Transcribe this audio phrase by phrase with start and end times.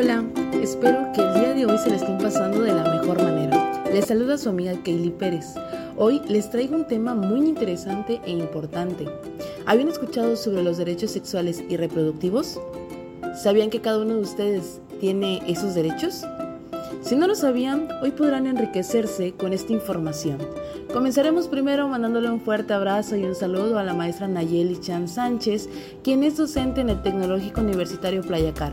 [0.00, 0.24] Hola,
[0.62, 3.82] espero que el día de hoy se le estén pasando de la mejor manera.
[3.92, 5.56] Les saluda su amiga Kaylee Pérez.
[5.96, 9.06] Hoy les traigo un tema muy interesante e importante.
[9.66, 12.60] ¿Habían escuchado sobre los derechos sexuales y reproductivos?
[13.42, 16.24] ¿Sabían que cada uno de ustedes tiene esos derechos?
[17.02, 20.38] Si no lo sabían, hoy podrán enriquecerse con esta información.
[20.92, 25.68] Comenzaremos primero mandándole un fuerte abrazo y un saludo a la maestra Nayeli Chan Sánchez,
[26.04, 28.72] quien es docente en el Tecnológico Universitario Playacar.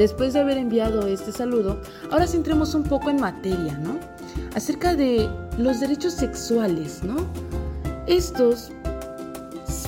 [0.00, 1.78] Después de haber enviado este saludo,
[2.10, 3.98] ahora centremos un poco en materia, ¿no?
[4.54, 7.16] Acerca de los derechos sexuales, ¿no?
[8.06, 8.72] Estos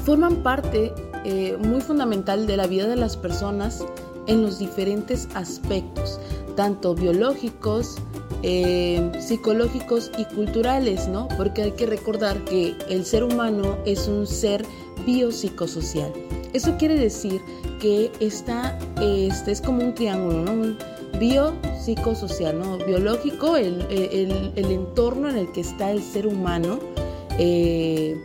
[0.04, 0.92] forman parte
[1.24, 3.82] eh, muy fundamental de la vida de las personas
[4.26, 6.20] en los diferentes aspectos,
[6.56, 7.96] tanto biológicos,
[8.42, 11.26] eh, psicológicos y culturales, ¿no?
[11.38, 14.62] Porque hay que recordar que el ser humano es un ser
[15.06, 16.12] biopsicosocial.
[16.52, 17.40] Eso quiere decir
[17.80, 20.52] que está, este es como un triángulo, ¿no?
[20.52, 20.78] Un
[21.18, 22.78] biopsicosocial, ¿no?
[22.78, 23.86] Biológico, el,
[24.56, 26.78] entorno en el que está el ser humano,
[27.38, 28.20] eh,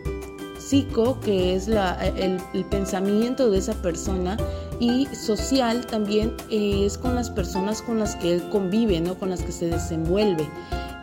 [0.59, 4.37] psico, que es la, el, pensamiento de esa persona,
[4.79, 9.17] y social también es con las personas con las que él convive, ¿no?
[9.17, 10.47] Con las que se desenvuelve.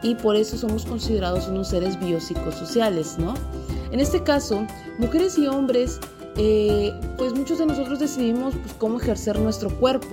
[0.02, 3.34] Y por eso somos considerados unos seres biopsicosociales, ¿no?
[3.90, 4.66] En este caso,
[4.98, 5.98] mujeres y hombres
[6.36, 10.08] eh, pues muchos de nosotros decidimos pues, cómo ejercer nuestro cuerpo,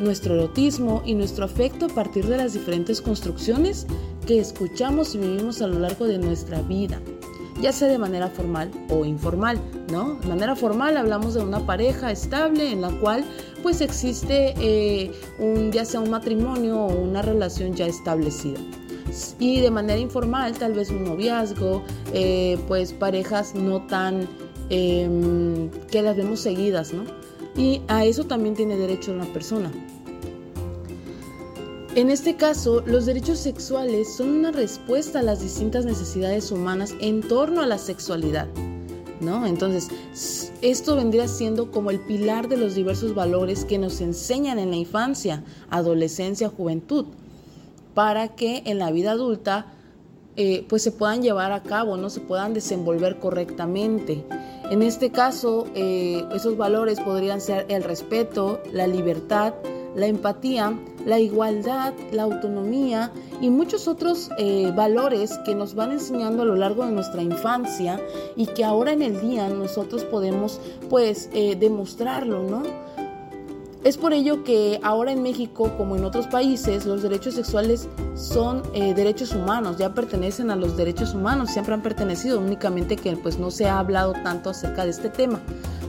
[0.00, 3.86] nuestro erotismo y nuestro afecto a partir de las diferentes construcciones
[4.26, 7.00] que escuchamos y vivimos a lo largo de nuestra vida,
[7.60, 9.60] ya sea de manera formal o informal,
[9.92, 10.14] ¿no?
[10.14, 13.24] De manera formal hablamos de una pareja estable en la cual
[13.62, 18.58] pues existe eh, un, ya sea un matrimonio o una relación ya establecida
[19.38, 24.28] y de manera informal tal vez un noviazgo, eh, pues parejas no tan
[24.70, 27.04] Em, que las vemos seguidas, ¿no?
[27.56, 29.70] Y a eso también tiene derecho una persona.
[31.94, 37.20] En este caso, los derechos sexuales son una respuesta a las distintas necesidades humanas en
[37.20, 38.48] torno a la sexualidad.
[39.20, 39.46] ¿No?
[39.46, 39.88] Entonces,
[40.60, 44.76] esto vendría siendo como el pilar de los diversos valores que nos enseñan en la
[44.76, 47.06] infancia, adolescencia, juventud,
[47.94, 49.73] para que en la vida adulta
[50.36, 54.24] eh, pues se puedan llevar a cabo, no se puedan desenvolver correctamente.
[54.70, 59.54] En este caso, eh, esos valores podrían ser el respeto, la libertad,
[59.94, 66.42] la empatía, la igualdad, la autonomía y muchos otros eh, valores que nos van enseñando
[66.42, 68.00] a lo largo de nuestra infancia
[68.34, 72.62] y que ahora en el día nosotros podemos pues demostrarlo, ¿no?
[73.84, 78.62] Es por ello que ahora en México, como en otros países, los derechos sexuales son
[78.72, 83.38] eh, derechos humanos, ya pertenecen a los derechos humanos, siempre han pertenecido, únicamente que pues
[83.38, 85.38] no se ha hablado tanto acerca de este tema.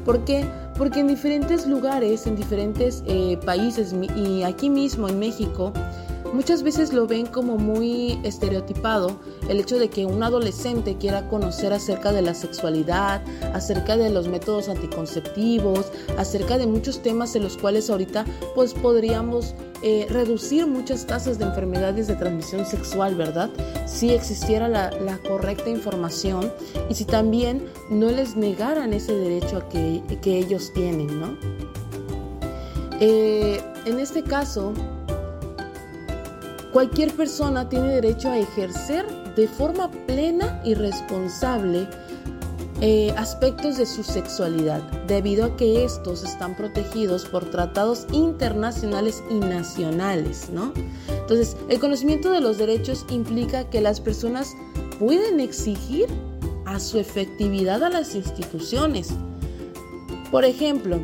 [0.03, 0.45] ¿Por qué?
[0.77, 5.71] Porque en diferentes lugares, en diferentes eh, países y aquí mismo en México,
[6.35, 9.15] Muchas veces lo ven como muy estereotipado
[9.47, 13.23] el hecho de que un adolescente quiera conocer acerca de la sexualidad,
[13.53, 19.55] acerca de los métodos anticonceptivos, acerca de muchos temas en los cuales ahorita pues podríamos
[19.81, 23.49] eh, reducir muchas tasas de enfermedades de transmisión sexual, ¿verdad?
[23.85, 24.91] Si existiera la,
[25.25, 26.51] correcta información
[26.89, 31.37] y si también no les negaran ese derecho a que, ellos tienen, ¿no?
[32.99, 34.73] Eh, en este caso,
[36.75, 39.05] Cualquier persona tiene derecho a ejercer
[39.37, 41.87] de forma plena y responsable
[42.81, 49.35] eh, aspectos de su sexualidad, debido a que estos están protegidos por tratados internacionales y
[49.35, 50.73] nacionales, ¿no?
[51.07, 54.53] Entonces, el conocimiento de los derechos implica que las personas
[54.99, 56.07] pueden exigir
[56.65, 59.11] a su efectividad a las instituciones.
[60.29, 60.99] Por ejemplo,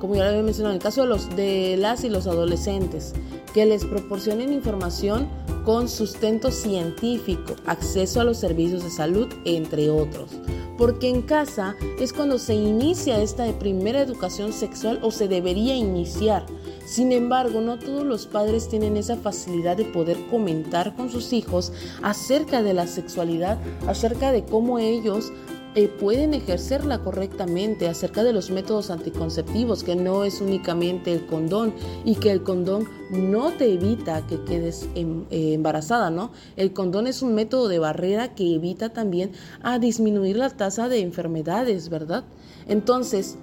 [0.00, 3.14] como ya lo había mencionado, en el caso de, los, de las y los adolescentes,
[3.54, 5.28] que les proporcionen información
[5.64, 10.32] con sustento científico, acceso a los servicios de salud, entre otros.
[10.76, 16.44] Porque en casa es cuando se inicia esta primera educación sexual o se debería iniciar.
[16.84, 21.72] Sin embargo, no todos los padres tienen esa facilidad de poder comentar con sus hijos
[22.02, 25.32] acerca de la sexualidad, acerca de cómo ellos
[25.76, 31.74] eh, pueden ejercerla correctamente acerca de los métodos anticonceptivos, que no es únicamente el condón
[32.04, 36.30] y que el condón no te evita que quedes em, eh, embarazada, ¿no?
[36.56, 39.32] El condón es un método de barrera que evita también
[39.62, 42.22] a disminuir la tasa de enfermedades, ¿verdad?
[42.68, 43.36] Entonces,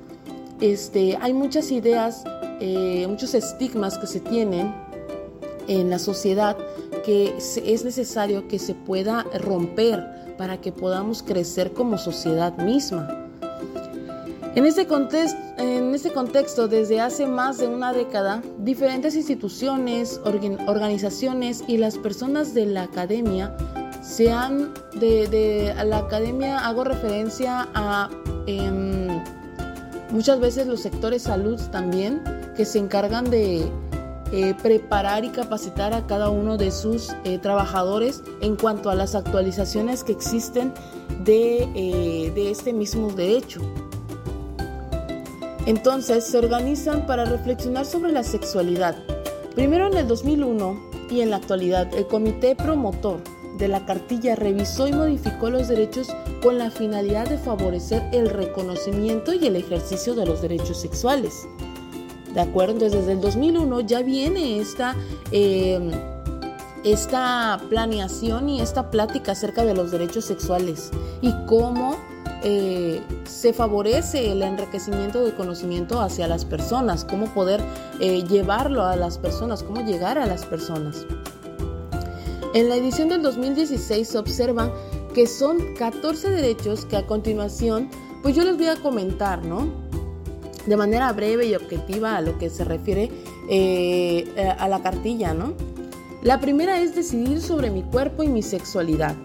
[0.61, 2.23] este, hay muchas ideas,
[2.61, 4.73] eh, muchos estigmas que se tienen
[5.67, 6.57] en la sociedad
[7.03, 13.21] que es necesario que se pueda romper para que podamos crecer como sociedad misma.
[14.53, 14.85] En este,
[15.95, 22.65] este contexto, desde hace más de una década, diferentes instituciones, organizaciones y las personas de
[22.65, 23.55] la academia
[24.01, 28.09] se han, de, a la academia hago referencia a
[28.45, 29.23] em,
[30.09, 32.21] muchas veces los sectores salud también,
[32.57, 33.63] que se encargan de
[34.31, 39.13] eh, preparar y capacitar a cada uno de sus eh, trabajadores en cuanto a las
[39.13, 40.73] actualizaciones que existen
[41.23, 43.59] de, eh, de este mismo derecho.
[45.65, 48.95] Entonces se organizan para reflexionar sobre la sexualidad.
[49.53, 50.79] Primero en el 2001
[51.09, 53.19] y en la actualidad el comité promotor
[53.57, 56.07] de la cartilla revisó y modificó los derechos
[56.41, 61.47] con la finalidad de favorecer el reconocimiento y el ejercicio de los derechos sexuales.
[62.33, 62.73] ¿De acuerdo?
[62.73, 64.95] Entonces desde el 2001 ya viene esta,
[65.31, 65.91] em,
[66.83, 70.91] esta planeación y esta plática acerca de los derechos sexuales
[71.21, 71.97] y cómo
[72.43, 77.61] eh, se favorece el enriquecimiento del conocimiento hacia las personas, cómo poder
[77.99, 81.05] eh, llevarlo a las personas, cómo llegar a las personas.
[82.53, 84.71] En la edición del 2016 se observan
[85.13, 87.89] que son 14 derechos que a continuación,
[88.23, 89.80] pues yo les voy a comentar, ¿no?
[90.65, 93.09] De manera breve y objetiva a lo que se refiere
[93.49, 95.53] eh, a la cartilla, ¿no?
[96.21, 99.15] La primera es decidir sobre mi cuerpo y mi sexualidad.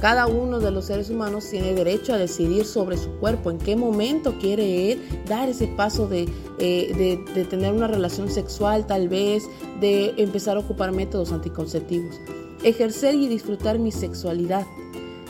[0.00, 3.76] Cada uno de los seres humanos tiene derecho a decidir sobre su cuerpo, en qué
[3.76, 6.28] momento quiere él dar ese paso de,
[6.58, 9.44] eh, de, tener una relación sexual tal vez,
[9.80, 12.20] de empezar a ocupar métodos anticonceptivos,
[12.64, 14.66] ejercer y disfrutar mi sexualidad,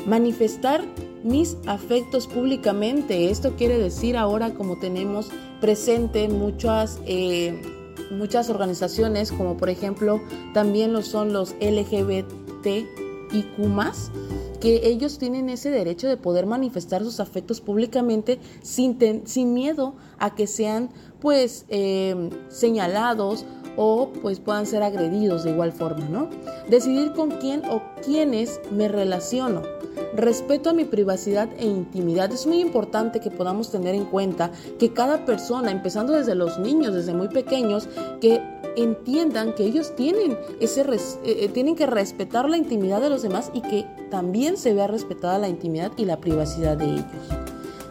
[0.06, 0.82] manifestar
[1.24, 3.30] mis afectos públicamente.
[3.30, 5.30] Esto quiere decir ahora como tenemos
[5.60, 7.00] presente muchas...
[7.06, 7.60] Eh,
[8.12, 10.20] muchas organizaciones, como por ejemplo
[10.54, 12.86] también lo son los LGBTIQ,
[14.60, 18.96] que ellos tienen ese derecho de poder manifestar sus afectos públicamente sin,
[19.26, 20.90] sin miedo a que sean
[21.20, 23.44] pues eh, señalados
[23.76, 26.28] o pues puedan ser agredidos de igual forma, ¿no?
[26.68, 29.62] Decidir con quién o quiénes me relaciono.
[30.14, 32.30] Respeto a mi privacidad e intimidad.
[32.32, 36.94] Es muy importante que podamos tener en cuenta que cada persona, empezando desde los niños,
[36.94, 37.88] desde muy pequeños,
[38.20, 38.40] que
[38.76, 43.50] entiendan que ellos tienen, ese eh, eh, tienen que respetar la intimidad de los demás
[43.52, 47.04] y que también se vea respetada la intimidad y la privacidad de ellos.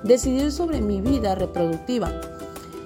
[0.03, 2.11] Decidir sobre mi vida reproductiva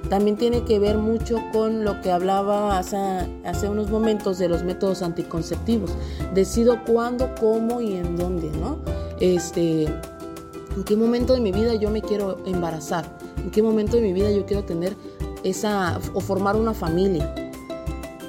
[0.10, 5.02] también tiene que ver mucho con lo que hablaba hace, unos momentos de los métodos
[5.02, 5.92] anticonceptivos.
[6.34, 8.78] Decido cuándo, cómo y en dónde, ¿no?
[9.20, 14.04] Este, en qué momento de mi vida yo me quiero embarazar, en qué momento de
[14.04, 14.96] mi vida yo quiero tener
[15.44, 17.34] esa o formar una familia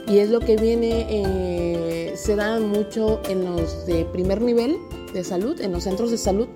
[0.09, 4.79] y es lo que viene, eh, se da mucho en los de primer nivel
[5.13, 6.47] de salud, en los centros de salud.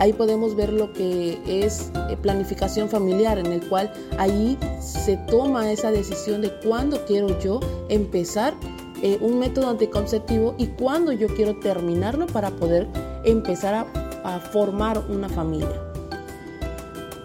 [0.00, 5.70] Ahí podemos ver lo que es eh, planificación familiar, en el cual ahí se toma
[5.70, 7.60] esa decisión de cuándo quiero yo
[7.90, 8.54] empezar
[9.02, 12.88] eh, un método anticonceptivo y cuándo yo quiero terminarlo para poder
[13.24, 13.86] empezar
[14.24, 15.82] a formar una familia.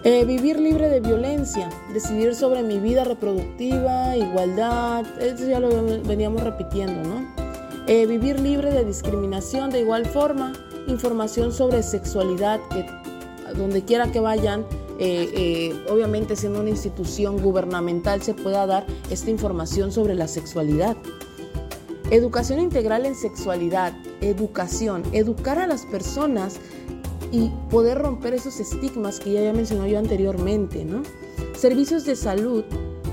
[0.04, 5.70] Eh, vivir libre de violencia, decidir sobre mi vida reproductiva, igualdad, eso ya lo
[6.02, 7.34] veníamos repitiendo, ¿no?
[7.86, 10.52] Vivir libre de discriminación de igual forma,
[10.86, 12.86] información sobre sexualidad, que
[13.56, 14.64] donde quiera que vayan,
[14.98, 20.96] eh, obviamente siendo una institución gubernamental se pueda dar esta información sobre la sexualidad.
[22.10, 26.56] Educación integral en sexualidad, educación, educar a las personas
[27.32, 31.02] y poder romper esos estigmas que ya había mencionado yo anteriormente, ¿no?
[31.56, 32.64] Servicios de salud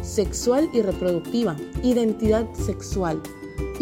[0.03, 3.21] sexual y reproductiva, identidad sexual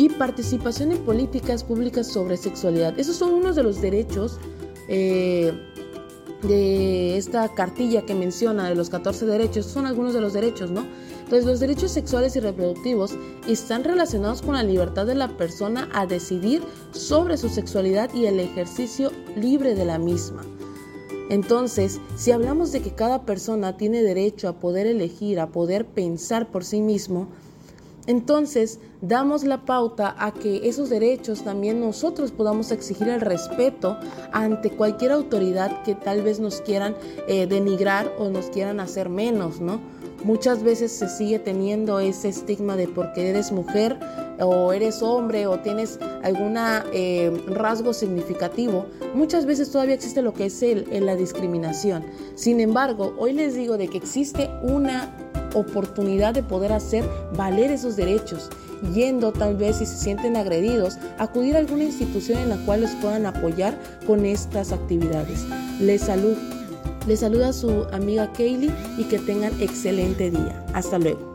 [0.01, 2.99] y participación en políticas públicas sobre sexualidad.
[2.99, 4.39] Esos son unos de los derechos
[4.87, 5.53] eh,
[6.41, 10.87] de esta cartilla que menciona de los 14 derechos, son algunos de los derechos, ¿no?
[11.19, 13.15] Entonces los derechos sexuales y reproductivos
[13.47, 18.39] están relacionados con la libertad de la persona a decidir sobre su sexualidad y el
[18.39, 20.41] ejercicio libre de la misma.
[21.29, 26.49] Entonces, si hablamos de que cada persona tiene derecho a poder elegir, a poder pensar
[26.49, 27.27] por sí mismo,
[28.07, 33.97] entonces damos la pauta a que esos derechos también nosotros podamos exigir el respeto
[34.31, 36.95] ante cualquier autoridad que tal vez nos quieran
[37.27, 39.79] eh, denigrar o nos quieran hacer menos, ¿no?
[40.23, 43.97] Muchas veces se sigue teniendo ese estigma de porque eres mujer
[44.39, 50.45] o eres hombre o tienes algún eh, rasgo significativo, muchas veces todavía existe lo que
[50.45, 52.05] es el, la discriminación.
[52.35, 57.03] Sin embargo, hoy les digo de que existe una oportunidad de poder hacer
[57.35, 58.49] valer esos derechos,
[58.93, 62.95] yendo tal vez si se sienten agredidos, acudir a alguna institución en la cual les
[62.95, 63.77] puedan apoyar
[64.07, 65.45] con estas actividades.
[65.79, 66.37] Les saludo
[67.07, 70.63] Les saluda su amiga Kaylee y que tengan excelente día.
[70.73, 71.30] Hasta luego.